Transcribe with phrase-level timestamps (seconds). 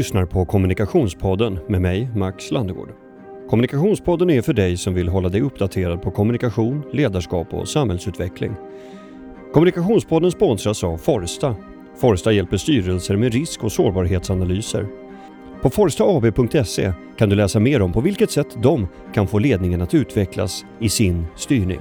[0.00, 2.92] lyssnar på Kommunikationspodden med mig, Max Landegård.
[3.50, 8.54] Kommunikationspodden är för dig som vill hålla dig uppdaterad på kommunikation, ledarskap och samhällsutveckling.
[9.52, 11.56] Kommunikationspodden sponsras av Forsta.
[12.00, 14.86] Forsta hjälper styrelser med risk och sårbarhetsanalyser.
[15.62, 19.94] På forstaab.se kan du läsa mer om på vilket sätt de kan få ledningen att
[19.94, 21.80] utvecklas i sin styrning.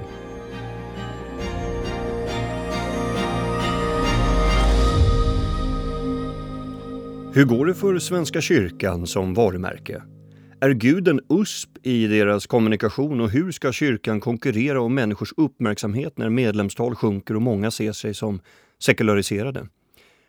[7.40, 10.04] Hur går det för Svenska kyrkan som varumärke?
[10.62, 16.30] Är guden USP i deras kommunikation och hur ska kyrkan konkurrera om människors uppmärksamhet när
[16.30, 18.42] medlemstal sjunker och många ser sig som
[18.80, 19.68] sekulariserade?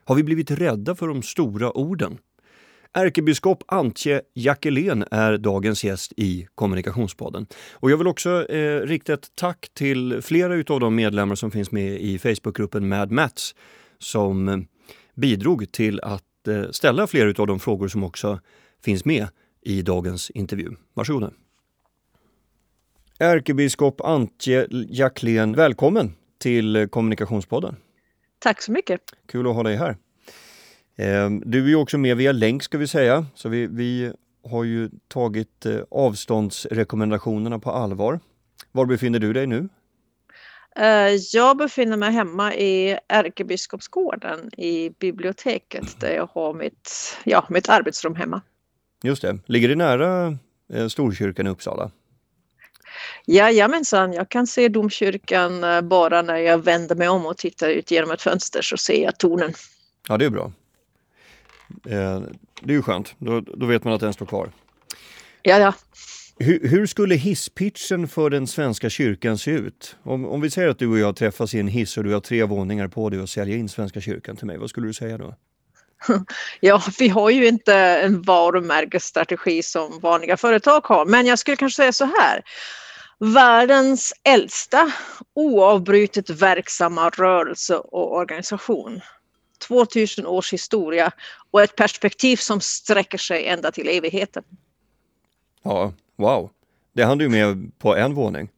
[0.04, 2.18] Har vi blivit rädda för de stora orden?
[2.92, 7.46] Ärkebiskop Antje Jackelén är dagens gäst i Kommunikationspodden.
[7.72, 11.72] Och jag vill också eh, rikta ett tack till flera av de medlemmar som finns
[11.72, 13.54] med i Facebookgruppen Mad Mats
[13.98, 14.58] som eh,
[15.14, 16.22] bidrog till att
[16.70, 18.40] ställa flera av de frågor som också
[18.84, 19.28] finns med
[19.62, 20.70] i dagens intervju.
[20.94, 21.30] Varsågoda.
[23.18, 27.76] Ärkebiskop Antje Jacklén, välkommen till Kommunikationspodden.
[28.38, 29.00] Tack så mycket.
[29.28, 29.96] Kul att ha dig här.
[30.96, 34.12] Ehm, du är också med via länk ska vi säga, så vi, vi
[34.50, 38.20] har ju tagit eh, avståndsrekommendationerna på allvar.
[38.72, 39.68] Var befinner du dig nu?
[40.76, 47.68] Eh, jag befinner mig hemma i Ärkebiskopsgården i biblioteket där jag har mitt, ja, mitt
[47.68, 48.42] arbetsrum hemma.
[49.02, 49.38] Just det.
[49.46, 50.38] Ligger det nära
[50.72, 51.90] eh, Storkyrkan i Uppsala?
[53.26, 57.90] Jajamensan, jag kan se domkyrkan eh, bara när jag vänder mig om och tittar ut
[57.90, 59.52] genom ett fönster så ser jag tornen.
[60.08, 60.52] Ja, det är bra.
[61.82, 64.50] Det är ju skönt, då, då vet man att den står kvar.
[65.42, 65.74] Ja, ja.
[66.42, 69.96] Hur, hur, skulle hisspitchen för den svenska kyrkan se ut?
[70.02, 72.20] Om, om vi säger att du och jag träffas i en hiss och du har
[72.20, 75.18] tre våningar på dig och säljer in Svenska kyrkan till mig, vad skulle du säga
[75.18, 75.34] då?
[76.60, 81.76] Ja, vi har ju inte en varumärkesstrategi som vanliga företag har, men jag skulle kanske
[81.76, 82.42] säga så här.
[83.18, 84.92] Världens äldsta
[85.34, 89.00] oavbrutet verksamma rörelse och organisation.
[89.68, 91.12] 2000 års historia
[91.50, 94.42] och ett perspektiv som sträcker sig ända till evigheten.
[95.62, 96.50] Ja, Wow,
[96.92, 98.48] det hann du med på en våning.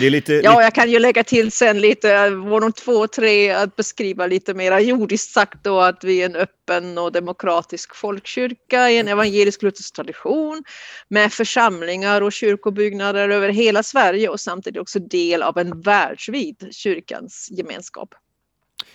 [0.00, 4.26] Lite, ja, jag kan ju lägga till sen lite våning två och tre att beskriva
[4.26, 9.08] lite mera jordiskt sagt då att vi är en öppen och demokratisk folkkyrka i en
[9.08, 10.64] evangelisk-luthersk tradition
[11.08, 17.48] med församlingar och kyrkobyggnader över hela Sverige och samtidigt också del av en världsvid kyrkans
[17.50, 18.14] gemenskap.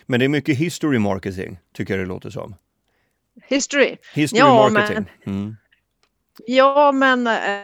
[0.06, 2.56] Men det är mycket history marketing tycker jag det låter som.
[3.48, 3.98] History?
[4.14, 5.06] History ja, marketing.
[5.24, 5.36] Men...
[5.36, 5.56] Mm.
[6.46, 7.62] Ja, men eh,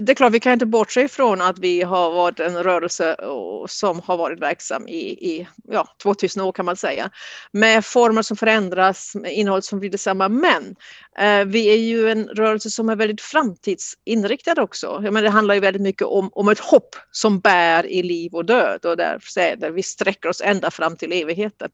[0.00, 3.66] det är klart, vi kan inte bortse ifrån att vi har varit en rörelse eh,
[3.66, 7.10] som har varit verksam i, i ja, 2000 år kan man säga.
[7.52, 10.28] Med former som förändras, med innehåll som blir detsamma.
[10.28, 10.76] Men
[11.18, 14.86] eh, vi är ju en rörelse som är väldigt framtidsinriktad också.
[14.86, 18.34] Jag menar, det handlar ju väldigt mycket om, om ett hopp som bär i liv
[18.34, 19.20] och död och där,
[19.56, 21.70] där vi sträcker oss ända fram till evigheten.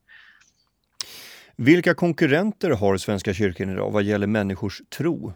[1.56, 5.32] Vilka konkurrenter har Svenska kyrkan idag vad gäller människors tro?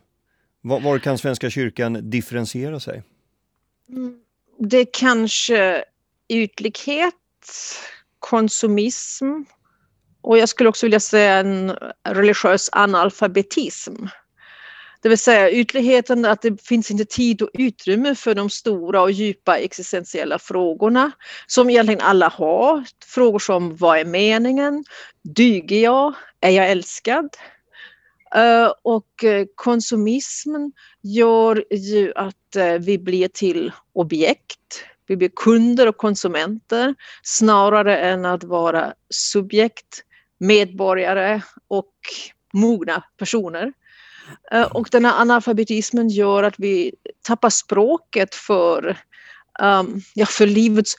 [0.61, 3.03] Var, var kan Svenska kyrkan differentiera sig?
[4.59, 5.85] Det är kanske
[6.29, 7.15] ytlighet,
[8.19, 9.27] konsumism
[10.21, 11.77] och jag skulle också vilja säga en
[12.09, 13.95] religiös analfabetism.
[15.01, 19.11] Det vill säga ytligheten att det finns inte tid och utrymme för de stora och
[19.11, 21.11] djupa existentiella frågorna
[21.47, 22.85] som egentligen alla har.
[23.07, 24.85] Frågor som vad är meningen?
[25.23, 26.15] Dyger jag?
[26.41, 27.29] Är jag älskad?
[28.35, 30.73] Eh, och eh, konsumismen
[31.03, 34.85] gör ju att eh, vi blir till objekt.
[35.07, 40.05] Vi blir kunder och konsumenter snarare än att vara subjekt,
[40.39, 41.93] medborgare och
[42.53, 43.73] mogna personer.
[44.71, 48.99] Och den här analfabetismen gör att vi tappar språket för,
[49.63, 50.97] um, ja, för livets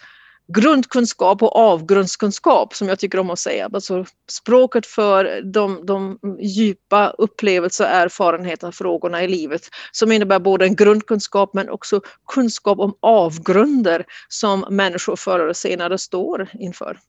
[0.53, 3.69] grundkunskap och avgrundskunskap som jag tycker om att säga.
[3.73, 9.61] Alltså språket för de, de djupa upplevelser, erfarenheter, frågorna i livet
[9.91, 12.01] som innebär både en grundkunskap men också
[12.33, 16.99] kunskap om avgrunder som människor förr eller senare står inför.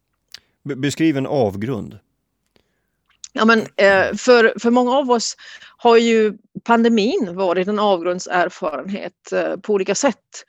[0.62, 1.98] Beskriv en avgrund.
[3.32, 5.36] Ja, men, eh, för, för många av oss
[5.76, 10.44] har ju pandemin varit en avgrundserfarenhet eh, på olika sätt.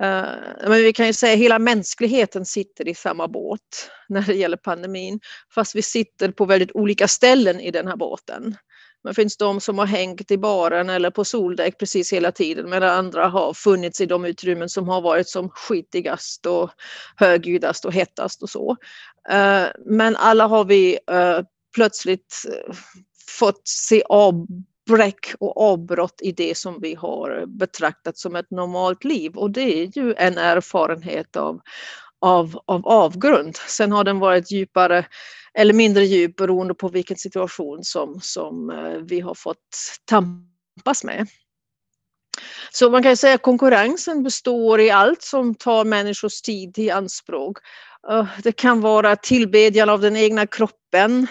[0.00, 4.34] Uh, men vi kan ju säga att hela mänskligheten sitter i samma båt när det
[4.34, 5.20] gäller pandemin.
[5.54, 8.56] Fast vi sitter på väldigt olika ställen i den här båten.
[9.04, 12.98] Det finns de som har hängt i baren eller på soldäck precis hela tiden medan
[12.98, 16.70] andra har funnits i de utrymmen som har varit som skitigast och
[17.16, 18.70] högljuddast och hettast och så.
[19.32, 21.40] Uh, men alla har vi uh,
[21.74, 22.42] plötsligt
[23.28, 24.46] fått se av
[24.88, 29.82] bräck och avbrott i det som vi har betraktat som ett normalt liv och det
[29.82, 31.60] är ju en erfarenhet av,
[32.20, 33.56] av, av avgrund.
[33.56, 35.06] Sen har den varit djupare
[35.54, 41.26] eller mindre djup beroende på vilken situation som, som eh, vi har fått tampas med.
[42.72, 47.58] Så man kan säga att konkurrensen består i allt som tar människors tid i anspråk.
[48.10, 51.26] Eh, det kan vara tillbedjan av den egna kroppen,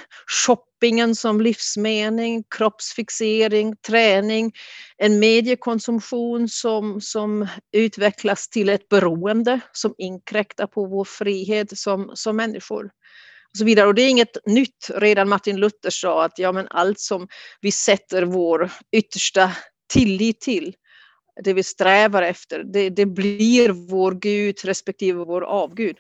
[0.78, 4.52] shoppingen som livsmening, kroppsfixering, träning,
[4.98, 12.36] en mediekonsumtion som, som utvecklas till ett beroende som inkräktar på vår frihet som, som
[12.36, 12.86] människor.
[12.86, 13.88] Och så vidare.
[13.88, 14.92] Och det är inget nytt.
[14.96, 17.28] Redan Martin Luther sa att ja, men allt som
[17.62, 19.52] vi sätter vår yttersta
[19.94, 20.76] tillit till,
[21.44, 25.98] det vi strävar efter, det, det blir vår Gud respektive vår avgud.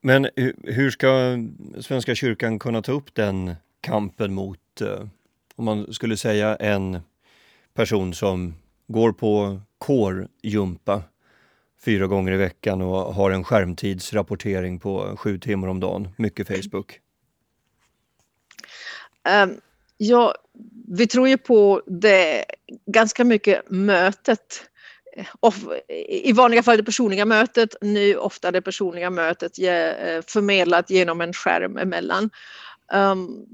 [0.00, 0.28] Men
[0.62, 1.38] hur ska
[1.80, 5.06] Svenska kyrkan kunna ta upp den kampen mot, eh,
[5.56, 7.00] om man skulle säga en
[7.74, 8.54] person som
[8.86, 11.02] går på kårjumpa
[11.84, 17.00] fyra gånger i veckan och har en skärmtidsrapportering på sju timmar om dagen, mycket Facebook?
[19.44, 19.60] Um,
[19.96, 20.34] ja,
[20.88, 22.44] vi tror ju på det
[22.86, 24.68] ganska mycket mötet
[25.98, 31.32] i vanliga fall det personliga mötet, nu ofta det personliga mötet eh, förmedlat genom en
[31.32, 32.30] skärm emellan.
[32.92, 33.46] Um,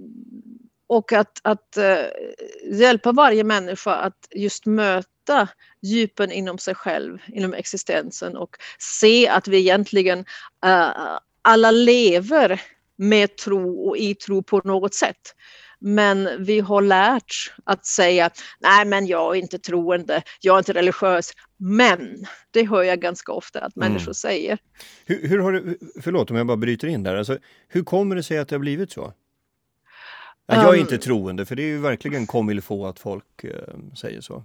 [0.87, 5.49] och att, att uh, hjälpa varje människa att just möta
[5.83, 10.19] djupen inom sig själv, inom existensen och se att vi egentligen
[10.67, 12.61] uh, alla lever
[12.97, 15.35] med tro och i tro på något sätt.
[15.79, 18.31] Men vi har lärt att säga,
[18.61, 21.33] nej men jag är inte troende, jag är inte religiös.
[21.57, 24.15] Men, det hör jag ganska ofta att människor mm.
[24.15, 24.59] säger.
[25.05, 27.39] Hur, hur, har det, förlåt om jag bara bryter in där, alltså,
[27.69, 29.13] hur kommer det sig att det har blivit så?
[30.47, 33.45] Ja, jag är um, inte troende, för det är ju verkligen comme få att folk
[33.45, 33.51] uh,
[33.95, 34.45] säger så.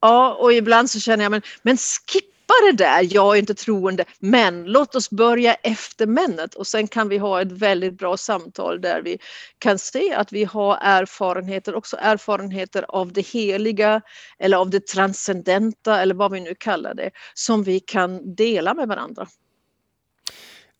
[0.00, 2.31] Ja, och ibland så känner jag, men, men skippa
[2.66, 7.08] det där, jag är inte troende, men låt oss börja efter männet och sen kan
[7.08, 9.18] vi ha ett väldigt bra samtal där vi
[9.58, 14.00] kan se att vi har erfarenheter, också erfarenheter av det heliga
[14.38, 18.88] eller av det transcendenta eller vad vi nu kallar det, som vi kan dela med
[18.88, 19.26] varandra.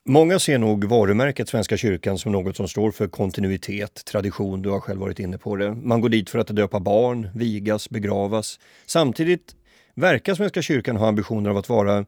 [0.05, 4.81] Många ser nog varumärket Svenska kyrkan som något som står för kontinuitet, tradition, du har
[4.81, 5.75] själv varit inne på det.
[5.75, 8.59] Man går dit för att döpa barn, vigas, begravas.
[8.87, 9.55] Samtidigt
[9.95, 12.07] verkar Svenska kyrkan ha ambitioner av att vara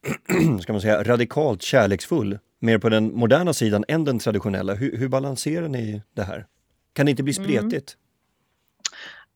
[0.62, 4.74] ska man säga, radikalt kärleksfull, mer på den moderna sidan än den traditionella.
[4.74, 6.46] Hur, hur balanserar ni det här?
[6.92, 7.44] Kan det inte bli mm.
[7.44, 7.96] spretigt?
[7.96, 8.02] Mm.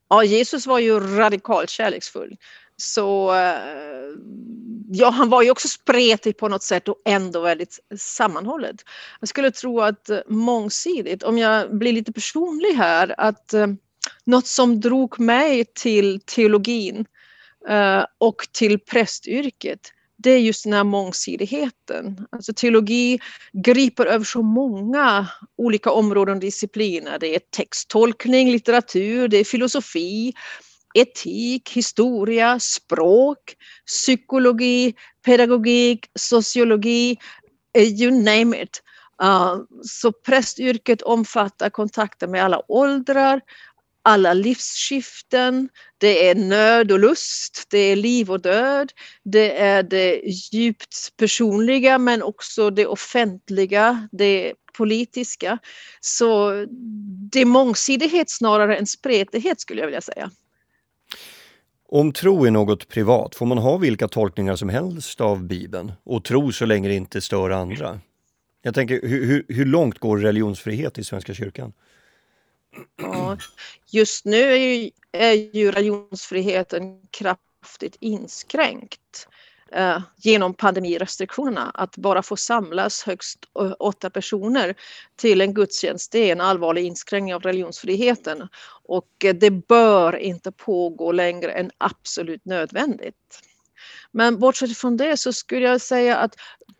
[0.09, 2.37] Ja, Jesus var ju radikalt kärleksfull.
[2.75, 3.59] Så eh,
[4.89, 8.75] ja, han var ju också spretig på något sätt och ändå väldigt sammanhållet.
[9.19, 13.67] Jag skulle tro att eh, mångsidigt, om jag blir lite personlig här, att eh,
[14.23, 17.05] något som drog mig till teologin
[17.69, 19.79] Eh, och till prästyrket
[20.17, 22.27] det är just den här mångsidigheten.
[22.29, 23.19] Alltså teologi
[23.53, 25.27] griper över så många
[25.57, 27.19] olika områden och discipliner.
[27.19, 30.33] Det är texttolkning, litteratur, det är filosofi,
[30.93, 33.55] etik, historia, språk,
[33.85, 34.93] psykologi,
[35.25, 37.17] pedagogik, sociologi,
[37.77, 38.83] you name it.
[39.23, 43.41] Uh, så prästyrket omfattar kontakter med alla åldrar,
[44.07, 48.91] alla livsskiften, det är nöd och lust, det är liv och död,
[49.23, 50.21] det är det
[50.51, 55.57] djupt personliga men också det offentliga, det politiska.
[56.01, 56.51] Så
[57.31, 60.31] det är mångsidighet snarare än spretighet skulle jag vilja säga.
[61.89, 66.23] Om tro är något privat, får man ha vilka tolkningar som helst av Bibeln och
[66.23, 67.99] tro så länge det inte stör andra?
[68.61, 71.73] Jag tänker, hur, hur, långt går religionsfrihet i Svenska kyrkan?
[72.95, 73.37] Ja,
[73.91, 79.27] just nu är ju, är ju religionsfriheten kraftigt inskränkt
[79.71, 81.71] eh, genom pandemirestriktionerna.
[81.73, 83.39] Att bara få samlas högst
[83.79, 84.75] åtta personer
[85.15, 88.47] till en gudstjänst, det är en allvarlig inskränkning av religionsfriheten.
[88.83, 93.41] Och eh, det bör inte pågå längre än absolut nödvändigt.
[94.11, 96.35] Men bortsett från det så skulle jag säga att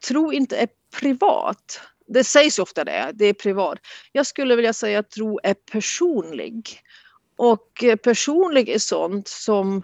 [0.07, 0.67] tro inte är
[0.99, 1.81] privat.
[2.07, 3.79] Det sägs ofta det, det är privat.
[4.11, 6.81] Jag skulle vilja säga att tro är personlig.
[7.37, 9.83] Och eh, personlig är sånt som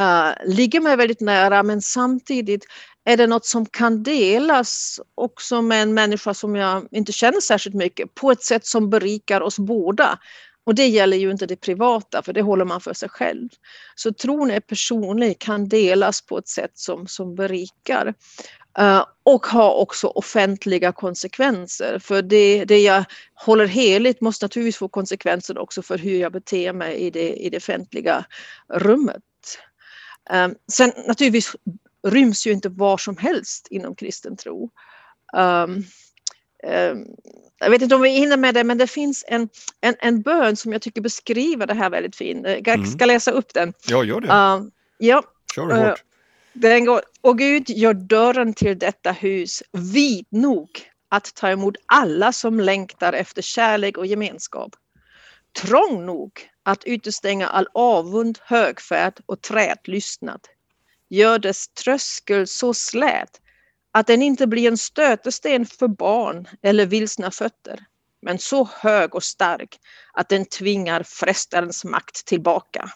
[0.00, 2.64] uh, ligger mig väldigt nära men samtidigt
[3.04, 7.76] är det något som kan delas också med en människa som jag inte känner särskilt
[7.76, 10.18] mycket på ett sätt som berikar oss båda.
[10.64, 13.48] Och det gäller ju inte det privata för det håller man för sig själv.
[13.94, 18.14] Så tron är personlig, kan delas på ett sätt som, som berikar.
[18.78, 21.98] Uh, och har också offentliga konsekvenser.
[21.98, 26.72] För det, det jag håller heligt måste naturligtvis få konsekvenser också för hur jag beter
[26.72, 28.24] mig i det, i det offentliga
[28.68, 29.22] rummet.
[30.30, 31.56] Um, sen naturligtvis
[32.06, 34.70] ryms ju inte var som helst inom kristen tro.
[35.36, 35.84] Um,
[37.58, 39.48] jag vet inte om vi hinner med det, men det finns en,
[39.80, 42.46] en, en bön som jag tycker beskriver det här väldigt fint.
[42.46, 42.86] Jag mm.
[42.86, 43.72] ska läsa upp den.
[43.86, 44.26] Ja, gör det.
[44.98, 45.22] Ja.
[45.54, 46.02] Kör hårt.
[46.52, 50.68] Den går, och Gud gör dörren till detta hus vid nog
[51.08, 54.70] att ta emot alla som längtar efter kärlek och gemenskap.
[55.60, 56.32] Trång nog
[56.62, 60.40] att utestänga all avund, högfärd och trätlystnad.
[61.08, 63.40] Gör dess tröskel så slät
[63.92, 67.84] att den inte blir en stötesten för barn eller vilsna fötter,
[68.22, 69.78] men så hög och stark
[70.12, 72.90] att den tvingar frestarens makt tillbaka.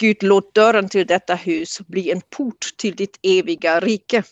[0.00, 4.22] Gud, låt dörren till detta hus bli en port till ditt eviga rike.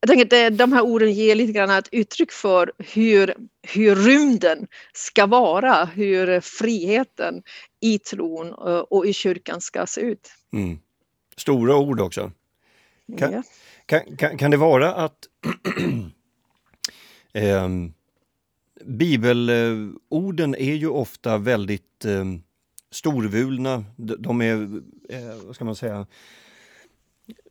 [0.00, 4.66] Jag tänker att de här orden ger lite grann ett uttryck för hur, hur rymden
[4.92, 7.42] ska vara, hur friheten
[7.80, 10.30] i tron eh, och i kyrkan ska se ut.
[10.52, 10.78] Mm.
[11.36, 12.32] Stora ord också.
[13.18, 13.42] Kan, ja.
[13.86, 15.28] kan, kan, kan, det vara att
[17.32, 17.68] eh,
[18.84, 22.24] bibelorden är ju ofta väldigt eh,
[22.94, 24.62] storvulna, de är,
[25.08, 26.06] eh, vad ska man säga,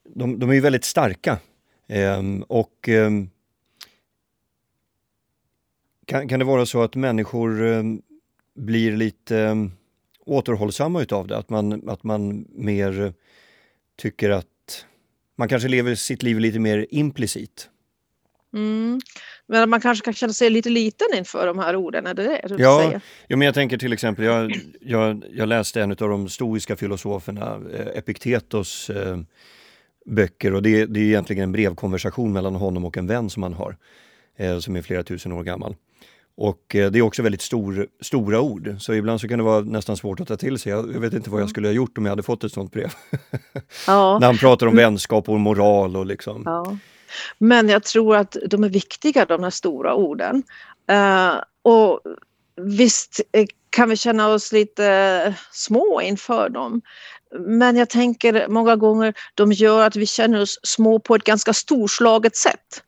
[0.03, 1.39] de, de är väldigt starka.
[1.87, 3.29] Ehm, och ehm,
[6.05, 8.01] kan, kan det vara så att människor ehm,
[8.55, 9.69] blir lite
[10.25, 11.37] återhållsamma utav det?
[11.37, 13.13] Att man, att man mer
[13.95, 14.85] tycker att
[15.35, 17.69] man kanske lever sitt liv lite mer implicit?
[18.53, 19.01] Mm.
[19.47, 22.41] Men man kanske kan känna sig lite liten inför de här orden, är det det
[22.47, 23.01] du ja, säger?
[23.27, 27.59] Ja, men jag tänker till exempel, jag, jag, jag läste en av de stoiska filosoferna,
[27.73, 29.17] eh, Epiktetos eh,
[30.05, 33.53] böcker och det, det är egentligen en brevkonversation mellan honom och en vän som han
[33.53, 33.77] har,
[34.37, 35.75] eh, som är flera tusen år gammal.
[36.35, 39.61] Och eh, det är också väldigt stor, stora ord, så ibland så kan det vara
[39.61, 40.71] nästan svårt att ta till sig.
[40.71, 41.49] Jag, jag vet inte vad jag mm.
[41.49, 42.93] skulle ha gjort om jag hade fått ett sånt brev.
[43.87, 44.17] Ja.
[44.19, 46.41] När han pratar om vänskap och moral och liksom.
[46.45, 46.77] Ja.
[47.37, 50.43] Men jag tror att de är viktiga de här stora orden.
[50.91, 51.99] Uh, och
[52.55, 54.85] visst eh, kan vi känna oss lite
[55.27, 56.81] eh, små inför dem.
[57.39, 61.53] Men jag tänker många gånger de gör att vi känner oss små på ett ganska
[61.53, 62.83] storslaget sätt.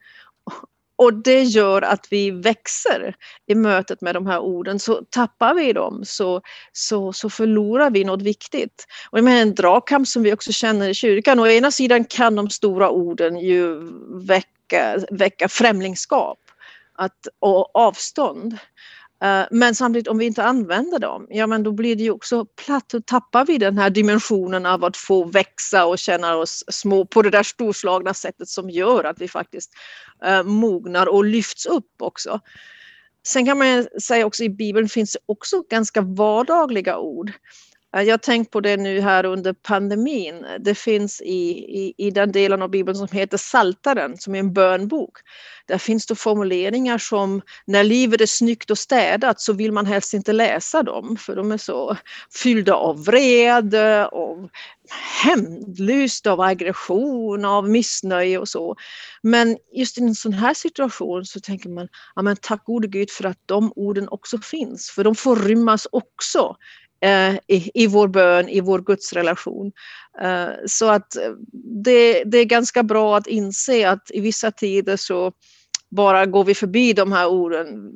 [0.97, 3.15] Och det gör att vi växer
[3.47, 4.79] i mötet med de här orden.
[4.79, 8.85] Så tappar vi dem så, så, så förlorar vi något viktigt.
[9.09, 11.39] Och med en dragkamp som vi också känner i kyrkan.
[11.39, 13.79] Å ena sidan kan de stora orden ju
[14.27, 16.39] väcka, väcka främlingskap
[16.95, 18.57] att, och avstånd.
[19.25, 22.45] Eh, men samtidigt om vi inte använder dem, ja men då blir det ju också
[22.45, 22.89] platt.
[22.89, 27.21] Då tappar vi den här dimensionen av att få växa och känna oss små på
[27.21, 29.71] det där storslagna sättet som gör att vi faktiskt
[30.25, 32.39] eh, mognar och lyfts upp också.
[33.27, 37.31] Sen kan man säga också i Bibeln finns det också ganska vardagliga ord.
[38.03, 40.45] Jag har tänkt på det nu här under pandemin.
[40.59, 41.49] Det finns i,
[41.81, 45.17] i, i den delen av Bibeln som heter Saltaren som är en bönbok.
[45.67, 50.13] Där finns det formuleringar som när livet är snyggt och städat så vill man helst
[50.13, 51.97] inte läsa dem för de är så
[52.33, 54.49] fyllda av vrede, av
[55.23, 58.75] hämndlyst, av aggression, av missnöje och så.
[59.21, 63.09] Men just i en sån här situation så tänker man, ja men tack gode Gud
[63.09, 66.55] för att de orden också finns, för de får rymmas också
[67.05, 69.71] Eh, i, i vår bön, i vår gudsrelation.
[70.21, 71.17] Eh, så att
[71.83, 75.31] det, det är ganska bra att inse att i vissa tider så
[75.89, 77.91] bara går vi förbi de här orden.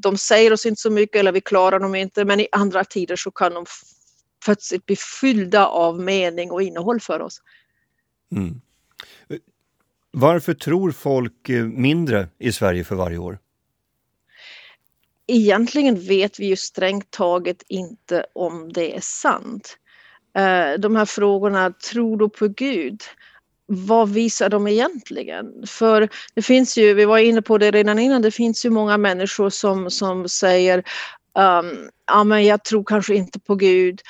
[0.00, 3.16] De säger oss inte så mycket eller vi klarar dem inte men i andra tider
[3.16, 3.64] så kan de
[4.44, 7.42] plötsligt bli fyllda av mening och innehåll för oss.
[8.32, 8.60] Mm.
[10.10, 13.38] Varför tror folk eh, mindre i Sverige för varje år?
[15.28, 19.76] Egentligen vet vi ju strängt taget inte om det är sant.
[20.36, 23.02] Eh, de här frågorna, tror du på Gud?
[23.66, 25.46] Vad visar de egentligen?
[25.66, 28.96] För det finns ju, vi var inne på det redan innan, det finns ju många
[28.96, 30.78] människor som, som säger
[31.38, 34.00] um, ja men jag tror kanske inte på Gud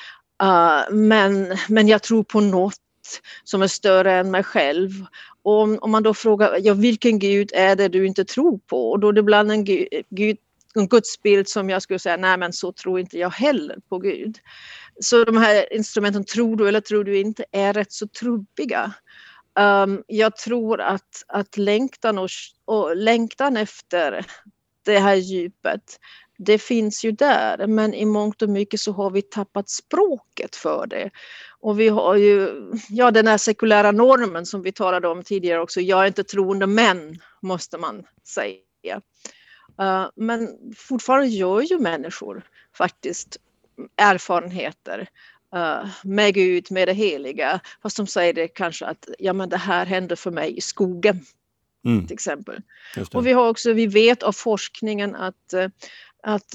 [0.42, 2.74] uh, men, men jag tror på något
[3.44, 4.90] som är större än mig själv.
[5.42, 8.90] Och om, om man då frågar ja, vilken Gud är det du inte tror på?
[8.90, 10.36] Och då är det ibland en Gud, Gud
[10.74, 14.38] en gudsbild som jag skulle säga, nej men så tror inte jag heller på Gud.
[15.00, 18.92] Så de här instrumenten, tror du eller tror du inte, är rätt så trubbiga.
[19.60, 22.28] Um, jag tror att, att längtan, och,
[22.64, 24.26] och längtan efter
[24.84, 25.98] det här djupet,
[26.38, 30.86] det finns ju där men i mångt och mycket så har vi tappat språket för
[30.86, 31.10] det.
[31.60, 32.50] Och vi har ju
[32.88, 35.80] ja, den här sekulära normen som vi talade om tidigare också.
[35.80, 39.00] Jag är inte troende men, måste man säga.
[39.82, 42.42] Uh, men fortfarande gör ju människor
[42.74, 43.36] faktiskt
[43.96, 45.08] erfarenheter
[45.56, 47.60] uh, med Gud, med det heliga.
[47.82, 51.20] Fast de säger det kanske att ja, men det här hände för mig i skogen.
[51.84, 52.06] Mm.
[52.06, 52.62] Till exempel.
[53.12, 55.66] Och vi har också, vi vet av forskningen att, uh,
[56.22, 56.54] att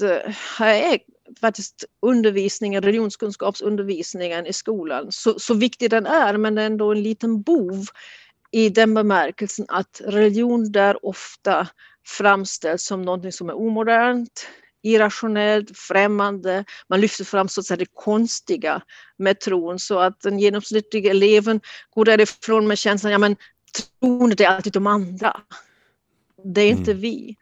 [0.58, 0.98] här är
[1.40, 7.86] faktiskt undervisningen, religionskunskapsundervisningen i skolan, så, så viktig den är, men ändå en liten bov
[8.50, 11.68] i den bemärkelsen att religion där ofta
[12.06, 14.46] framställs som något som är omodernt,
[14.82, 16.64] irrationellt, främmande.
[16.88, 18.82] Man lyfter fram så att säga, det konstiga
[19.16, 23.36] med tron så att den genomsnittliga eleven går därifrån med känslan ja men
[24.00, 25.40] tron är alltid de andra.
[26.44, 27.00] Det är inte mm.
[27.00, 27.36] vi.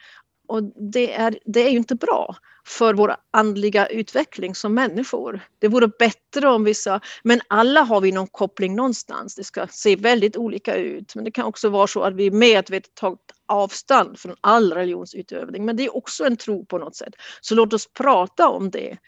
[0.49, 5.41] Och det är, det är ju inte bra för vår andliga utveckling som människor.
[5.59, 9.35] Det vore bättre om vi sa, men alla har vi någon koppling någonstans.
[9.35, 12.95] Det ska se väldigt olika ut, men det kan också vara så att vi medvetet
[12.95, 13.21] tagit
[13.53, 15.65] avstånd från all religionsutövning.
[15.65, 17.15] Men det är också en tro på något sätt.
[17.41, 18.99] Så låt oss prata om det.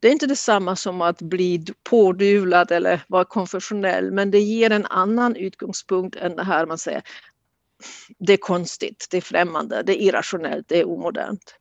[0.00, 4.86] Det är inte detsamma som att bli pådyvlad eller vara konfessionell, men det ger en
[4.86, 7.02] annan utgångspunkt än det här man säger
[8.18, 11.54] det är konstigt, det är främmande, det är irrationellt, det är omodernt.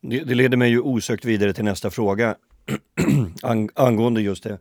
[0.00, 2.36] Det, det leder mig ju osökt vidare till nästa fråga
[3.42, 4.58] Ang, angående just det.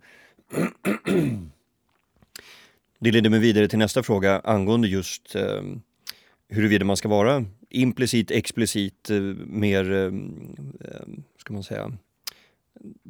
[3.00, 5.62] det leder mig vidare till nästa fråga angående just eh,
[6.50, 10.06] huruvida man ska vara implicit, explicit, eh, mer, eh,
[10.90, 11.92] eh, ska man säga,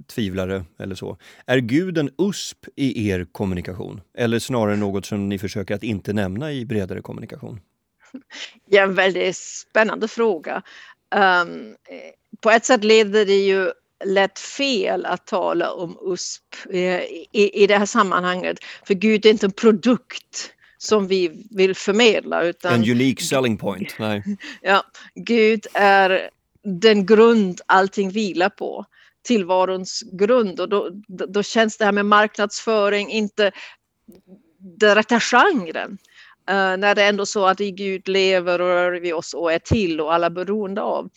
[0.07, 1.17] tvivlare eller så.
[1.45, 4.01] Är Gud en USP i er kommunikation?
[4.17, 7.59] Eller snarare något som ni försöker att inte nämna i bredare kommunikation?
[8.71, 10.61] Ja, en väldigt spännande fråga.
[11.15, 11.75] Um,
[12.41, 13.71] på ett sätt leder det ju
[14.05, 18.57] lätt fel att tala om USP eh, i, i det här sammanhanget.
[18.87, 22.43] För Gud är inte en produkt som vi vill förmedla.
[22.43, 23.95] Utan en unique selling point.
[23.99, 24.23] Nej.
[24.61, 24.83] ja,
[25.15, 26.29] Gud är
[26.63, 28.85] den grund allting vilar på
[29.21, 33.51] tillvarons grund och då, då känns det här med marknadsföring inte
[34.59, 35.97] den rätta genren.
[36.49, 39.53] Uh, när det är ändå så att i Gud lever och rör vi oss och
[39.53, 41.09] är till och alla beroende av.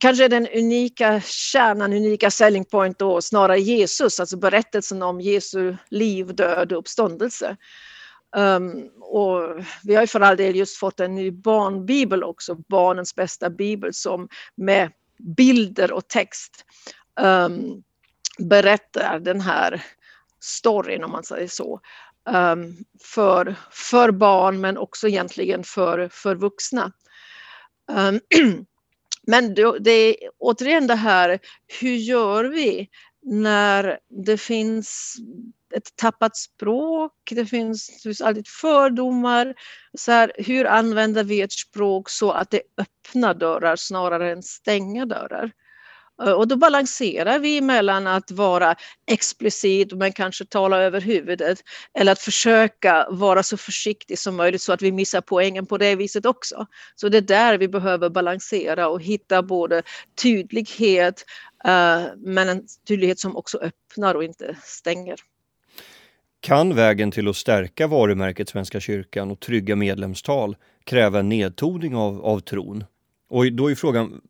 [0.00, 6.34] Kanske den unika kärnan, unika selling point då snarare Jesus, alltså berättelsen om Jesu liv,
[6.34, 7.56] död och uppståndelse.
[8.36, 13.14] Um, och vi har ju för all del just fått en ny barnbibel också, barnens
[13.14, 14.90] bästa bibel som med
[15.36, 16.64] bilder och text
[17.20, 17.82] um,
[18.38, 19.84] berättar den här
[20.40, 21.80] storyn om man säger så.
[22.30, 26.92] Um, för, för barn men också egentligen för, för vuxna.
[27.92, 28.20] Um,
[29.26, 31.38] men då, det är återigen det här,
[31.80, 32.88] hur gör vi
[33.22, 35.16] när det finns
[35.76, 39.54] ett tappat språk, det finns, det finns alltid fördomar.
[39.98, 45.06] Så här, hur använder vi ett språk så att det öppnar dörrar snarare än stänger
[45.06, 45.52] dörrar?
[46.22, 48.74] Eh, och då balanserar vi mellan att vara
[49.06, 51.58] explicit men kanske tala över huvudet
[51.98, 55.96] eller att försöka vara så försiktig som möjligt så att vi missar poängen på det
[55.96, 56.66] viset också.
[56.94, 59.82] Så det är där vi behöver balansera och hitta både
[60.22, 61.24] tydlighet
[61.64, 65.33] eh, men en tydlighet som också öppnar och inte stänger.
[66.44, 72.24] Kan vägen till att stärka varumärket Svenska kyrkan och trygga medlemstal kräva en nedtoning av,
[72.24, 72.84] av tron?
[73.30, 74.20] Och då är frågan,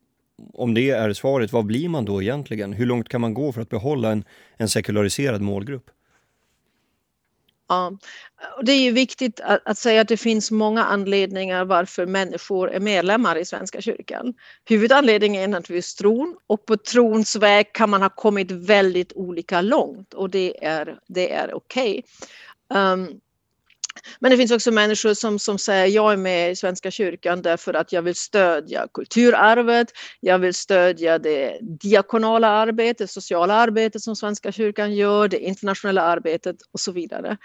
[0.53, 2.73] om det är svaret, vad blir man då egentligen?
[2.73, 4.23] Hur långt kan man gå för att behålla en,
[4.57, 5.89] en sekulariserad målgrupp?
[7.67, 7.97] Ja,
[8.57, 12.71] och det är ju viktigt att, att, säga att det finns många anledningar varför människor
[12.71, 14.33] är medlemmar i Svenska kyrkan.
[14.65, 20.13] Huvudanledningen är naturligtvis tron och på trons väg kan man ha kommit väldigt olika långt
[20.13, 22.03] och det är, det är okej.
[22.69, 22.81] Okay.
[22.81, 23.19] Um,
[24.19, 27.73] men det finns också människor som, som säger jag är med i Svenska kyrkan därför
[27.73, 29.87] att jag vill stödja kulturarvet,
[30.19, 36.55] jag vill stödja det diakonala arbetet, sociala arbetet som Svenska kyrkan gör, det internationella arbetet
[36.71, 37.37] och så vidare.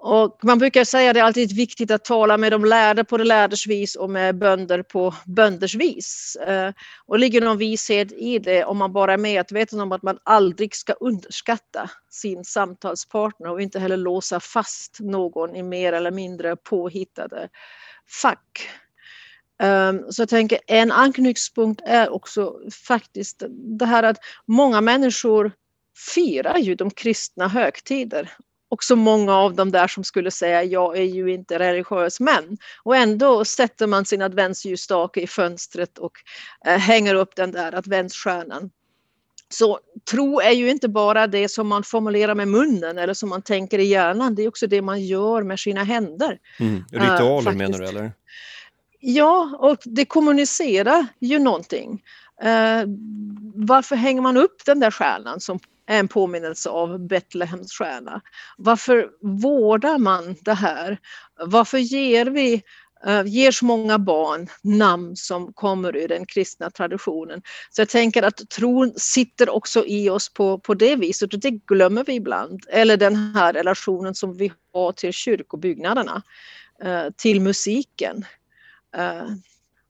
[0.00, 3.16] Och man brukar säga att det är alltid viktigt att tala med de lärde på
[3.16, 6.36] det lärdes vis och med bönder på bönders vis.
[6.46, 6.72] Eh,
[7.06, 10.18] och det ligger någon vishet i det om man bara är medveten om att man
[10.22, 16.56] aldrig ska underskatta sin samtalspartner och inte heller låsa fast någon i mer eller mindre
[16.56, 17.48] påhittade
[18.22, 18.68] fack.
[19.62, 23.42] Ehm, så jag tänker en anknytningspunkt är också faktiskt
[23.78, 25.52] det här att många människor
[26.14, 28.30] firar ju de kristna högtider
[28.68, 32.96] också många av dem där som skulle säga jag är ju inte religiös men och
[32.96, 36.12] ändå sätter man sin adventsljusstake i fönstret och
[36.66, 38.70] eh, hänger upp den där adventsstjärnan.
[39.50, 39.78] Så
[40.10, 43.78] tro är ju inte bara det som man formulerar med munnen eller som man tänker
[43.78, 46.38] i hjärnan, det är också det man gör med sina händer.
[46.60, 46.84] Mm.
[46.92, 48.12] Ritualer uh, menar du eller?
[49.00, 52.02] Ja, och det kommunicerar ju någonting.
[52.44, 52.84] Uh,
[53.54, 58.20] varför hänger man upp den där stjärnan som är en påminnelse av Betlehems stjärna?
[58.56, 60.98] Varför vårdar man det här?
[61.46, 62.62] Varför ger vi
[63.06, 67.42] eh, ger så många barn namn som kommer ur den kristna traditionen.
[67.70, 71.50] Så jag tänker att tron sitter också i oss på, på det viset och det
[71.50, 72.60] glömmer vi ibland.
[72.68, 76.22] Eller den här relationen som vi har till kyrkobyggnaderna,
[76.82, 78.24] eh, till musiken
[78.96, 79.28] eh,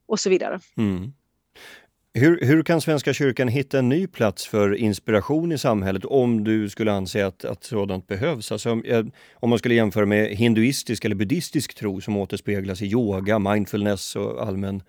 [0.07, 0.61] och så vidare.
[0.77, 1.13] Mm.
[2.15, 6.69] Hur, hur, kan Svenska kyrkan hitta en ny plats för inspiration i samhället om du
[6.69, 8.53] skulle anse att, att sådant behövs?
[8.53, 9.05] Alltså, om eh,
[9.43, 14.83] man skulle jämföra med hinduistisk eller buddhistisk tro som återspeglas i yoga, mindfulness och allmän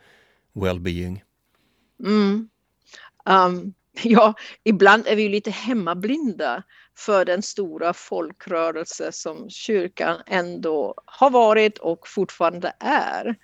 [0.53, 1.21] well-being?
[2.05, 2.49] Mm.
[3.25, 6.63] Um, ja, ibland är vi lite hemmablinda
[6.97, 13.35] för den stora folkrörelse som kyrkan ändå har varit och fortfarande är.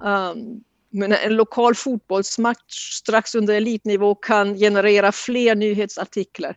[0.00, 6.56] Um, men en lokal fotbollsmatch strax under elitnivå kan generera fler nyhetsartiklar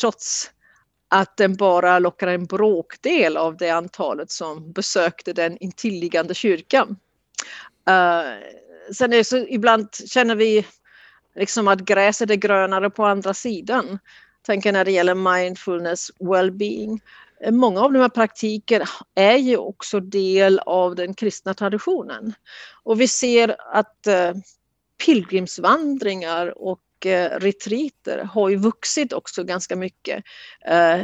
[0.00, 0.50] trots
[1.08, 6.96] att den bara lockar en bråkdel av det antalet som besökte den intilliggande kyrkan.
[7.90, 8.42] Uh,
[8.94, 10.66] sen är så, ibland känner vi
[11.34, 13.98] liksom att gräset är grönare på andra sidan.
[14.42, 17.00] Tänker när det gäller mindfulness, well-being.
[17.50, 22.34] Många av de här praktiker är ju också del av den kristna traditionen.
[22.82, 24.32] Och vi ser att eh,
[25.06, 30.24] pilgrimsvandringar och eh, retriter har ju vuxit också ganska mycket
[30.66, 31.00] eh,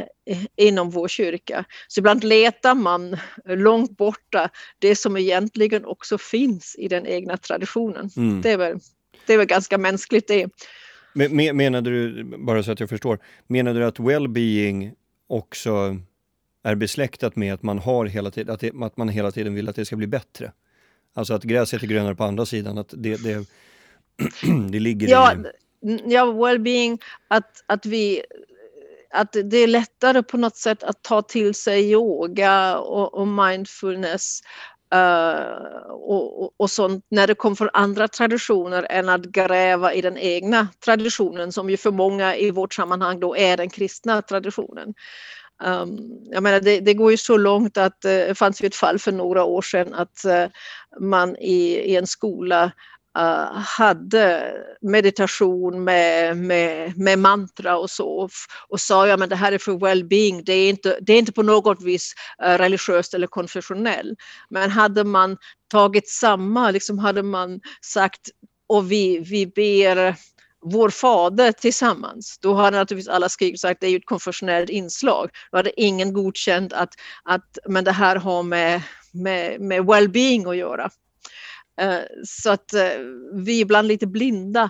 [0.55, 1.65] inom vår kyrka.
[1.87, 8.09] Så ibland letar man långt borta det som egentligen också finns i den egna traditionen.
[8.17, 8.41] Mm.
[8.41, 8.79] Det, är väl,
[9.25, 10.47] det är väl ganska mänskligt det.
[11.13, 14.91] Men, menade du, bara så att jag förstår, menade du att well-being
[15.27, 15.97] också
[16.63, 19.69] är besläktat med att man, har hela tiden, att, det, att man hela tiden vill
[19.69, 20.51] att det ska bli bättre.
[21.13, 23.45] Alltså att gräset är grönare på andra sidan, att det, det,
[24.71, 25.37] det ligger ja, i...
[26.05, 28.23] Ja, well-being, att, att vi
[29.13, 34.41] att det är lättare på något sätt att ta till sig yoga och, och mindfulness
[34.95, 40.01] uh, och, och, och, sånt när det kommer från andra traditioner än att gräva i
[40.01, 44.93] den egna traditionen som ju för många i vårt sammanhang då är den kristna traditionen.
[45.63, 45.99] Um,
[46.31, 48.75] jag menar, det, det, går ju så långt att eh, det uh, fanns ju ett
[48.75, 50.45] fall för några år sedan att uh,
[50.99, 52.71] man i, i, en skola
[53.19, 58.29] uh, hade meditation med, med, med, mantra och så
[58.67, 61.31] och sa ja men det här är för well-being, det är inte, det är inte
[61.31, 62.13] på något vis
[62.45, 64.19] uh, religiöst eller konfessionellt.
[64.49, 65.37] Men hade man
[65.71, 68.29] tagit samma, liksom hade man sagt
[68.67, 70.15] och vi, vi ber
[70.63, 75.29] vår fader tillsammans, då hade naturligtvis alla skrivit sagt det är ju ett konfessionellt inslag.
[75.51, 80.57] Då hade ingen godkänt att, att men det här har med, med, med well-being att
[80.57, 80.89] göra.
[81.81, 82.89] Eh, så att eh,
[83.33, 84.69] vi är ibland lite blinda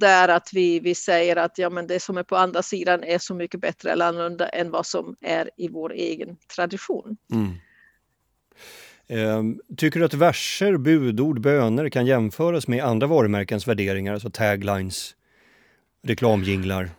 [0.00, 3.18] där att vi, vi säger att ja, men det som är på andra sidan är
[3.18, 7.16] så mycket bättre eller annorlunda än vad som är i vår egen tradition.
[7.32, 7.54] Mm.
[9.08, 15.14] Ehm, tycker du att verser, budord, böner kan jämföras med andra varumärkens värderingar, alltså taglines,
[16.06, 16.90] reklamjinglar?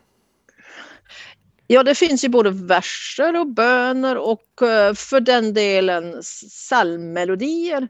[1.67, 7.87] Ja, det finns ju både verser och böner och eh, för den delen psalmmelodier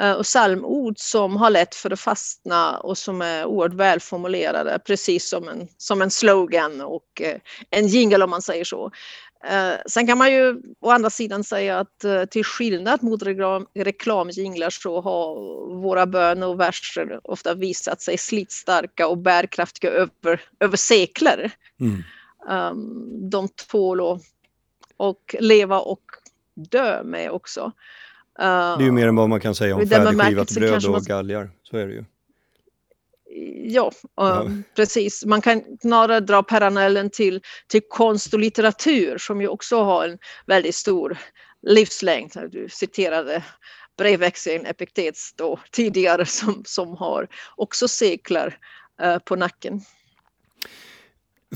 [0.00, 5.28] eh, och psalmord som har lätt för att fastna och som är oerhört välformulerade, precis
[5.28, 7.36] som en, som en slogan och eh,
[7.70, 8.90] en jingle om man säger så.
[9.44, 13.66] Eh, sen kan man ju å andra sidan säga att eh, till skillnad mot reklam,
[13.74, 15.34] reklamjinglar så har
[15.82, 21.52] våra böner och verser ofta visat sig slitstarka och bärkraftiga över, över sekler.
[21.80, 22.02] Mm.
[22.48, 24.22] Um, de tål att
[24.96, 26.02] och leva och
[26.54, 27.60] dö med också.
[27.64, 28.44] Uh,
[28.78, 31.76] det är ju mer än vad man kan säga om färdigskivat bröd och galgar, så
[31.76, 32.04] är det ju.
[33.64, 35.24] Ja, ja, precis.
[35.24, 40.18] Man kan snarare dra parallellen till, till konst och litteratur som ju också har en
[40.46, 41.18] väldigt stor
[41.62, 42.32] livslängd.
[42.50, 43.44] Du citerade
[43.98, 48.58] brevväxeln Epiktets då tidigare som, som har också seklar
[49.02, 49.80] uh, på nacken.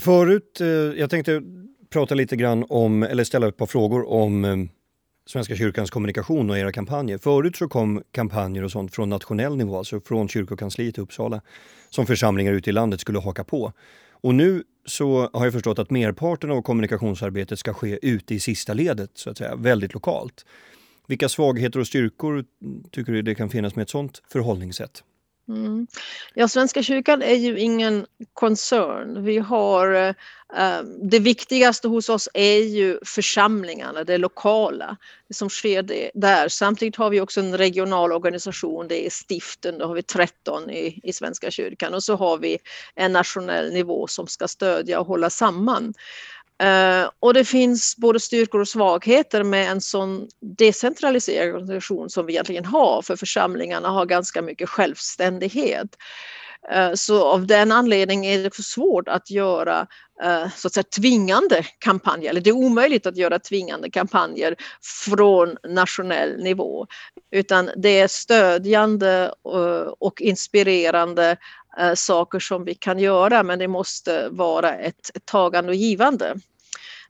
[0.00, 1.42] Förut, uh, jag tänkte
[1.90, 4.66] prata lite grann om, eller ställa ett par frågor om uh,
[5.26, 7.18] Svenska kyrkans kommunikation och era kampanjer.
[7.18, 11.40] Förut så kom kampanjer och sånt från nationell nivå, alltså från kyrkokansliet i Uppsala,
[11.90, 13.72] som församlingar ute i landet skulle haka på.
[14.10, 18.74] Och nu så har jag förstått att merparten av kommunikationsarbetet ska ske ute i sista
[18.74, 20.46] ledet, så att säga, väldigt lokalt.
[21.06, 22.44] Vilka svagheter och styrkor
[22.90, 25.02] tycker du det kan finnas med ett sånt förhållningssätt?
[25.48, 25.86] Mm.
[26.34, 29.24] Ja, Svenska kyrkan är ju ingen koncern.
[29.24, 29.94] Vi har,
[30.56, 34.96] eh, det viktigaste hos oss är ju församlingarna, det lokala,
[35.28, 36.48] det som sker det, där.
[36.48, 41.00] Samtidigt har vi också en regional organisation, det är stiften, då har vi 13 i,
[41.02, 42.58] i Svenska kyrkan och så har vi
[42.94, 45.94] en nationell nivå som ska stödja och hålla samman.
[46.62, 52.32] Uh, och det finns både styrkor och svagheter med en sån decentraliserad organisation som vi
[52.32, 55.96] egentligen har, för församlingarna har ganska mycket självständighet.
[56.74, 59.86] Uh, så av den anledningen är det också svårt att göra
[60.24, 64.56] uh, så att säga, tvingande kampanjer, eller det är omöjligt att göra tvingande kampanjer
[65.04, 66.86] från nationell nivå.
[67.30, 69.32] Utan det är stödjande
[69.98, 71.36] och inspirerande
[71.94, 76.36] saker som vi kan göra men det måste vara ett, ett tagande och givande.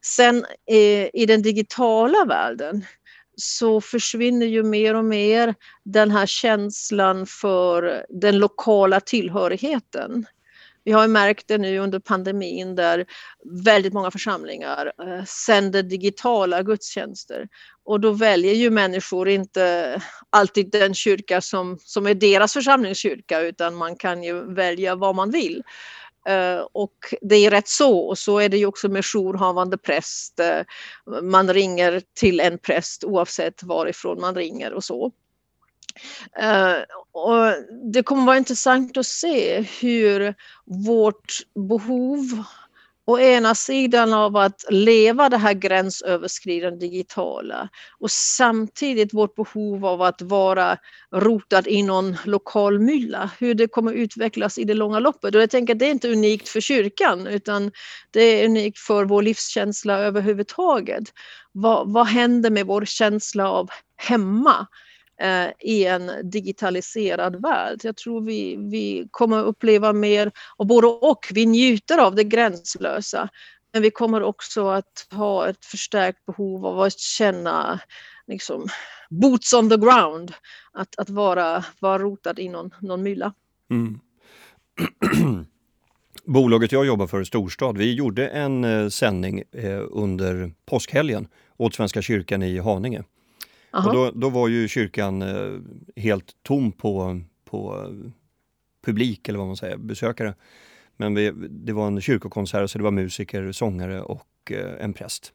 [0.04, 2.84] Sen eh, i den digitala världen
[3.36, 10.26] så försvinner ju mer och mer den här känslan för den lokala tillhörigheten.
[10.84, 13.06] Vi har märkt det nu under pandemin där
[13.64, 17.48] väldigt många församlingar eh, sänder digitala gudstjänster
[17.84, 23.74] och då väljer ju människor inte alltid den kyrka som, som är deras församlingskyrka utan
[23.74, 25.62] man kan ju välja vad man vill.
[26.28, 30.40] Eh, och det är rätt så och så är det ju också med jourhavande präst.
[30.40, 30.60] Eh,
[31.22, 35.12] man ringer till en präst oavsett varifrån man ringer och så.
[36.38, 36.76] Eh,
[37.12, 37.54] och
[37.92, 41.32] det kommer vara intressant att se hur vårt
[41.68, 42.44] behov
[43.06, 50.02] å ena sidan av att leva det här gränsöverskridande digitala och samtidigt vårt behov av
[50.02, 50.78] att vara
[51.14, 55.34] rotad i någon lokal mylla, hur det kommer utvecklas i det långa loppet.
[55.34, 57.72] Och jag tänker att det är inte unikt för kyrkan utan
[58.10, 61.04] det är unikt för vår livskänsla överhuvudtaget.
[61.52, 64.66] Vad, vad händer med vår känsla av hemma?
[65.22, 67.80] Eh, i en digitaliserad värld.
[67.82, 71.28] Jag tror vi, vi kommer uppleva mer och både och.
[71.30, 73.28] Vi njuter av det gränslösa.
[73.72, 77.80] Men vi kommer också att ha ett förstärkt behov av att känna
[78.26, 78.66] liksom,
[79.10, 80.32] boots on the ground.
[80.72, 83.34] Att, att vara, vara rotad i någon, någon mylla.
[83.70, 84.00] Mm.
[86.24, 92.02] Bolaget jag jobbar för, Storstad, vi gjorde en eh, sändning eh, under påskhelgen åt Svenska
[92.02, 93.04] kyrkan i Haninge.
[93.72, 95.60] Och då, då var ju kyrkan eh,
[95.96, 97.88] helt tom på, på
[98.84, 100.34] publik eller vad man säger, besökare.
[100.96, 105.32] Men vi, det var en kyrkokonsert så det var musiker, sångare och eh, en präst.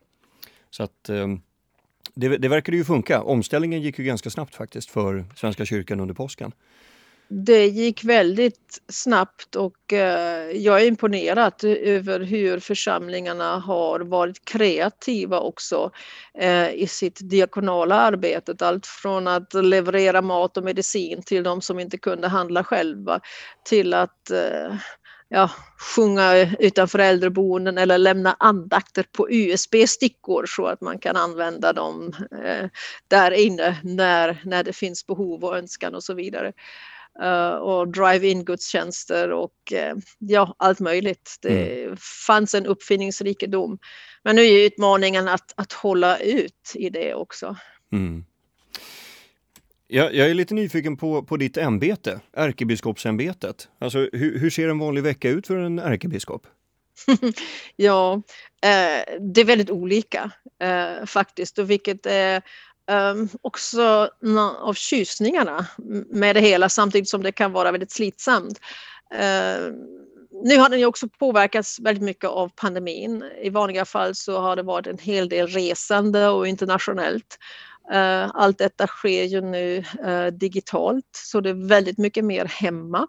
[0.70, 1.28] Så att eh,
[2.16, 3.22] det, det verkade ju funka.
[3.22, 6.52] Omställningen gick ju ganska snabbt faktiskt för Svenska kyrkan under påsken
[7.30, 15.40] det gick väldigt snabbt och eh, jag är imponerad över hur församlingarna har varit kreativa
[15.40, 15.92] också
[16.40, 18.66] eh, i sitt diakonala arbete.
[18.66, 23.20] Allt från att leverera mat och medicin till de som inte kunde handla själva
[23.64, 24.76] till att eh,
[25.30, 25.50] ja,
[25.96, 32.14] sjunga utanför äldreboenden eller lämna andakter på USB-stickor så att man kan använda dem
[33.08, 36.54] där inne när, när det finns behov och önskan och så vidare.
[37.24, 41.36] Uh, och drive-in gudstjänster och uh, ja, allt möjligt.
[41.42, 41.98] Det mm.
[42.28, 43.80] fanns en uppfinningsrikedom.
[44.24, 47.56] Men nu är utmaningen att, att hålla ut i det också.
[47.92, 48.26] Mm.
[49.88, 53.70] Jag, jag är lite nyfiken på, på ditt ämbete, ärkebiskopsämbetet.
[53.80, 56.48] Alltså, hur, hur ser en vanlig vecka ut för en ärkebiskop?
[57.76, 58.14] ja,
[58.64, 62.42] eh, det är väldigt olika eh, faktiskt och vilket är
[62.92, 64.10] um, också
[64.60, 65.68] av tjusningarna
[66.10, 68.60] med det hela samtidigt som det kan vara väldigt slitsamt.
[69.14, 69.74] Uh,
[70.44, 73.24] nu har den ju också påverkats väldigt mycket av pandemin.
[73.42, 77.38] I vanliga fall så har det varit en hel del resande och internationellt.
[77.94, 83.08] Uh, allt detta sker ju nu uh, digitalt så det är väldigt mycket mer hemma.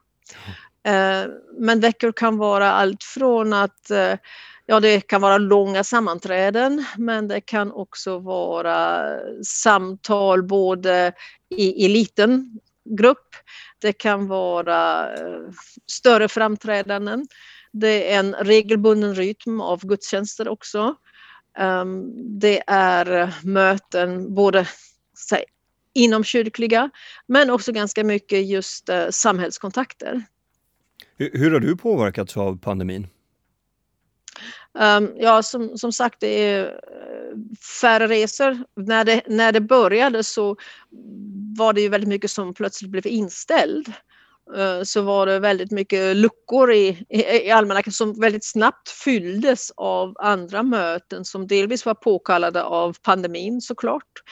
[1.58, 3.90] Men veckor kan vara allt från att
[4.70, 9.02] Ja, det kan vara långa sammanträden men det kan också vara
[9.44, 11.12] samtal både
[11.48, 13.34] i, i liten grupp.
[13.78, 15.50] Det kan vara eh,
[15.86, 17.26] större framträdanden.
[17.72, 20.94] Det är en regelbunden rytm av gudstjänster också.
[21.58, 24.66] Ehm, det är möten både
[25.28, 25.44] säg,
[25.94, 26.90] inomkyrkliga
[27.26, 30.22] men också ganska mycket just eh, samhällskontakter.
[31.16, 33.06] Hur har du påverkats av pandemin?
[34.80, 38.58] Um, ja, som, som sagt, det är eh, färre resor.
[38.76, 40.56] När det, när det började så
[41.58, 43.92] var det ju väldigt mycket som plötsligt blev inställd.
[44.56, 49.72] Uh, så var det väldigt mycket luckor i, i, i almanackan som väldigt snabbt fylldes
[49.76, 54.22] av andra möten som delvis var påkallade av pandemin såklart.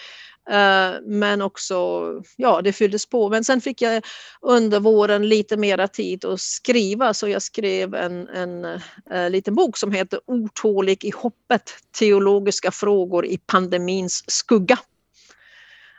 [0.50, 2.02] Uh, men också,
[2.37, 3.28] ja det fylldes på.
[3.28, 4.02] Men sen fick jag
[4.40, 9.76] under våren lite mera tid att skriva så jag skrev en, en uh, liten bok
[9.76, 14.78] som heter Otålig i hoppet, teologiska frågor i pandemins skugga.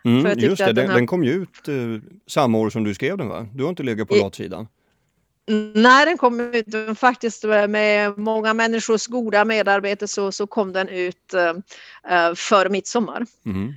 [0.06, 0.96] Mm, just det, den, här...
[0.96, 3.48] den, kom ju ut uh, samma år som du skrev den va?
[3.54, 4.20] Du har inte legat på I...
[4.20, 4.68] latsidan?
[5.74, 11.34] Nej, den kom ut faktiskt med många människors goda medarbete så, så kom den ut
[11.34, 13.26] uh, före midsommar.
[13.46, 13.74] Mm.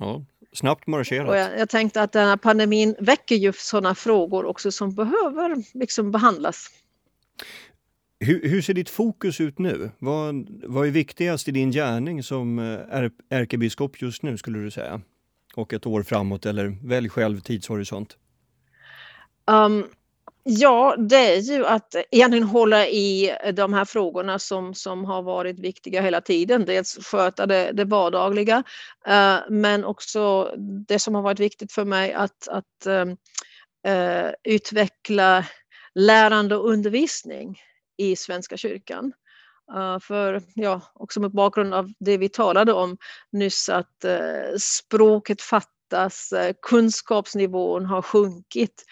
[0.00, 1.36] Ja, snabbt marscherat.
[1.36, 6.10] Jag, jag, tänkte att den här pandemin väcker ju sådana frågor också som behöver liksom
[6.10, 6.70] behandlas.
[8.20, 9.90] Hur, hur, ser ditt fokus ut nu?
[9.98, 15.00] Vad, vad är viktigast i din gärning som är, ärkebiskop just nu skulle du säga?
[15.54, 18.16] Och ett år framåt eller välj själv tidshorisont.
[19.46, 19.86] Um,
[20.42, 25.58] Ja, det är ju att egentligen hålla i de här frågorna som, som har varit
[25.58, 26.64] viktiga hela tiden.
[26.64, 28.62] Dels sköta det, det vardagliga,
[29.06, 30.52] eh, men också
[30.88, 32.86] det som har varit viktigt för mig att, att
[33.88, 35.44] uh, utveckla
[35.94, 37.58] lärande och undervisning
[37.96, 39.12] i Svenska kyrkan.
[39.76, 42.96] Uh, för ja, också mot bakgrund av det vi talade om
[43.32, 44.04] nyss att
[44.58, 48.84] språket fattas, kunskapsnivån har sjunkit.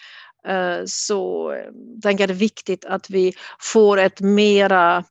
[0.47, 1.71] Eh, så eh,
[2.03, 5.03] tänker jag det är viktigt att vi får ett mera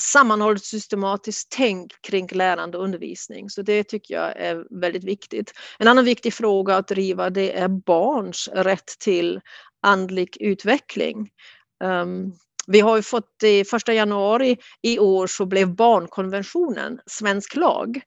[0.00, 3.50] sammanhållet systematiskt tänk kring lärande och undervisning.
[3.50, 5.52] Så det tycker jag är väldigt viktigt.
[5.78, 9.40] En annan viktig fråga att driva det är barns rätt till
[9.82, 11.28] andlig utveckling.
[11.84, 12.32] Um,
[12.66, 18.00] vi har ju fått i första januari i år så blev barnkonventionen svensk lag.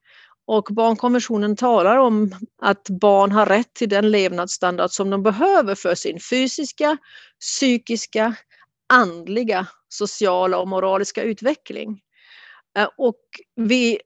[0.51, 5.95] Och barnkonventionen talar om att barn har rätt till den levnadsstandard som de behöver för
[5.95, 6.97] sin fysiska,
[7.39, 8.35] psykiska,
[8.93, 12.01] andliga, sociala och moraliska utveckling.
[12.77, 13.19] Eh, och
[13.55, 13.99] vi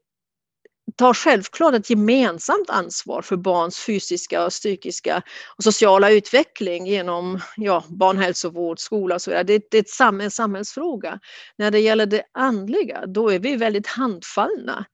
[0.95, 5.21] tar självklart ett gemensamt ansvar för barns fysiska, psykiska
[5.57, 9.43] och sociala utveckling genom ja, barnhälsovård, skola och så vidare.
[9.43, 11.19] Det, det är en samhällsfråga.
[11.57, 14.85] När det gäller det andliga, då är vi väldigt handfallna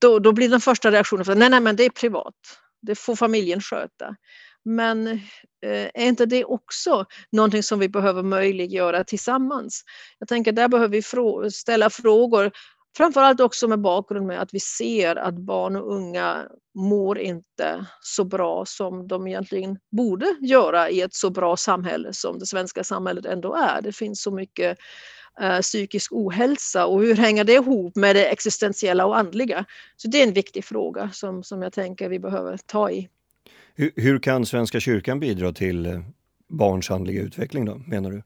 [0.00, 2.34] då, då blir den första reaktionen för nej, nej, men det är privat.
[2.82, 4.16] Det får familjen sköta.
[4.64, 9.82] Men eh, är inte det också någonting som vi behöver möjliggöra tillsammans?
[10.18, 12.50] Jag tänker där behöver vi frå ställa frågor,
[12.96, 18.24] framförallt också med bakgrund med att vi ser att barn och unga mår inte så
[18.24, 23.26] bra som de egentligen borde göra i ett så bra samhälle som det svenska samhället
[23.26, 23.82] ändå är.
[23.82, 24.78] Det finns så mycket
[25.42, 29.64] uh, psykisk ohälsa och hur hänger det ihop med det existentiella och andliga?
[29.96, 33.08] Så det är en viktig fråga som, som jag tänker vi behöver ta i.
[33.74, 36.00] Hur, hur kan Svenska kyrkan bidra till eh,
[36.48, 38.22] barns andliga utveckling då, menar du?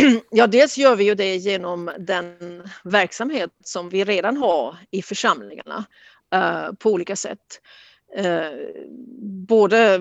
[0.30, 5.84] Ja, dels gör vi ju det genom den verksamhet som vi redan har i församlingarna
[6.34, 7.60] uh, på olika sätt.
[9.48, 10.00] Både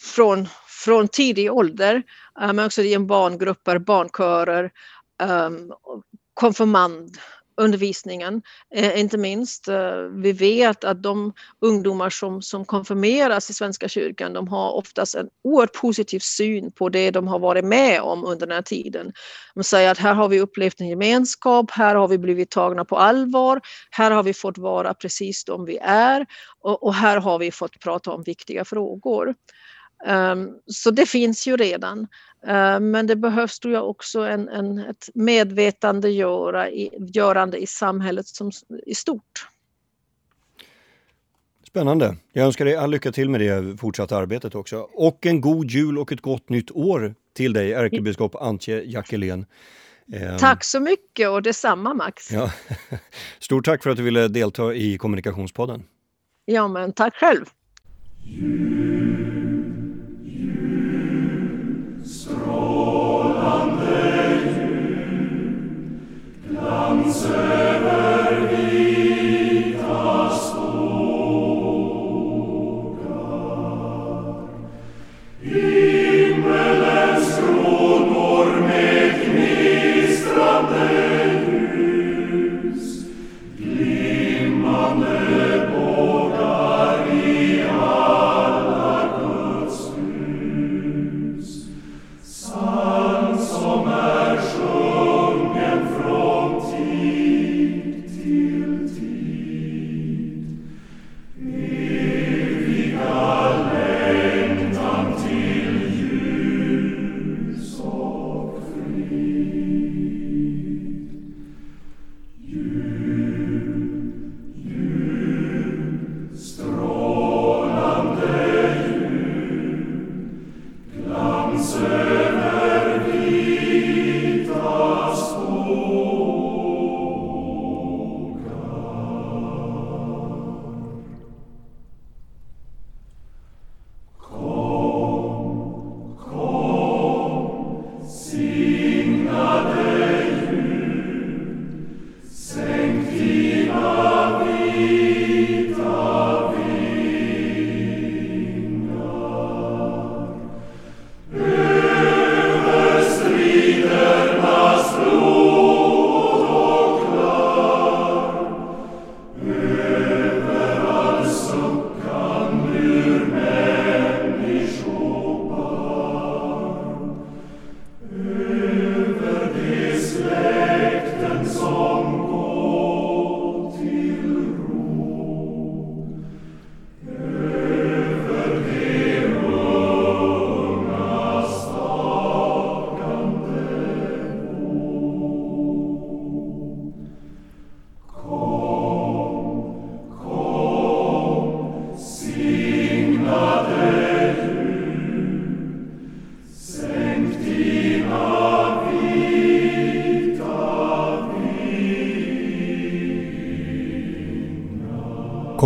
[0.00, 0.48] från,
[0.84, 2.02] från tidig ålder,
[2.40, 4.70] eh, men också i barngrupper, barnkörer,
[5.22, 5.72] um,
[6.34, 7.18] konfirmand,
[7.56, 8.42] undervisningen,
[8.74, 9.68] eh, inte minst.
[9.68, 15.14] Eh, vi vet att de ungdomar som, som konfirmeras i Svenska kyrkan, de har oftast
[15.14, 19.12] en oerhört positiv syn på det de har varit med om under den här tiden.
[19.54, 22.96] De säger att här har vi upplevt en gemenskap, här har vi blivit tagna på
[22.96, 26.26] allvar, här har vi fått vara precis de vi är
[26.60, 29.34] och, och här har vi fått prata om viktiga frågor.
[30.06, 31.98] Um, så det finns ju redan.
[32.48, 38.50] Uh, men det behövs tror jag också en, en, ett medvetandegörande i samhället som,
[38.86, 39.48] i stort.
[41.68, 42.16] Spännande.
[42.32, 44.88] Jag önskar dig all lycka till med det fortsatta arbetet också.
[44.92, 49.46] Och en god jul och ett gott nytt år till dig, ärkebiskop Antje Jackelén.
[50.12, 50.38] Ehm.
[50.38, 52.32] Tack så mycket och detsamma Max.
[52.32, 52.50] Ja.
[53.40, 55.84] Stort tack för att du ville delta i Kommunikationspodden.
[56.44, 57.44] Ja, men tack själv.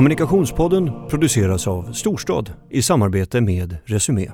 [0.01, 4.31] Kommunikationspodden produceras av Storstad i samarbete med Resumé.